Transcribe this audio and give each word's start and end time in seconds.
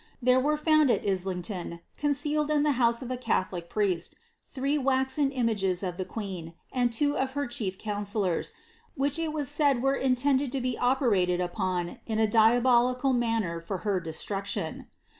There 0.19 0.39
were 0.39 0.57
found 0.57 0.89
ai 0.89 0.97
li^litiglou, 0.97 1.79
concealed 1.95 2.49
in 2.49 2.63
lh( 2.63 2.73
Iiouse 2.73 3.03
of 3.03 3.11
a 3.11 3.17
catholic 3.17 3.69
priest, 3.69 4.15
three 4.47 4.75
wasen 4.75 5.29
images 5.31 5.83
of 5.83 5.97
liiP 5.97 6.07
ijueeii) 6.07 6.53
and 6.71 6.91
two 6.91 7.15
of 7.15 7.33
her 7.33 7.45
chief 7.45 7.77
councillors, 7.77 8.53
which 8.95 9.19
ii 9.19 9.27
was 9.27 9.47
said 9.47 9.83
were 9.83 9.93
intended 9.93 10.55
lo 10.55 10.59
be 10.59 10.75
npcniKvl 10.75 11.39
upon 11.39 11.99
in 12.07 12.17
a 12.17 12.25
diabolical 12.27 13.13
manner 13.13 13.59
for 13.61 13.77
her 13.85 14.01
deslruetinn.' 14.01 14.85